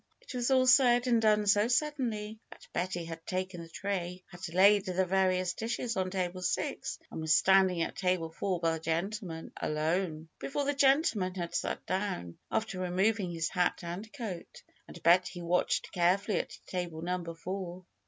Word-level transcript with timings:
''It 0.21 0.33
was 0.33 0.49
all 0.49 0.65
said 0.65 1.05
and 1.05 1.21
done 1.21 1.45
so 1.45 1.67
suddenly 1.67 2.39
that 2.51 2.67
Betty 2.73 3.05
had 3.05 3.23
taken 3.27 3.61
the 3.61 3.69
tray, 3.69 4.23
had 4.31 4.49
laid 4.51 4.85
the 4.85 5.05
various 5.05 5.53
dishes 5.53 5.95
on 5.95 6.09
table 6.09 6.41
six 6.41 6.97
and 7.11 7.21
was 7.21 7.35
standing 7.35 7.83
at 7.83 7.97
table 7.97 8.31
four 8.31 8.59
by 8.59 8.71
the 8.73 8.79
gentleman 8.79 9.51
^^alone" 9.61 10.25
before 10.39 10.65
the 10.65 10.73
gentleman 10.73 11.35
had 11.35 11.53
sat 11.53 11.85
down, 11.85 12.39
after 12.51 12.79
removing 12.79 13.29
his 13.29 13.49
hat 13.49 13.81
and 13.83 14.11
coat. 14.11 14.63
And 14.87 15.03
Betty 15.03 15.39
watched 15.43 15.91
carefully 15.91 16.39
at 16.39 16.57
table 16.65 17.03
number 17.03 17.35
four. 17.35 17.85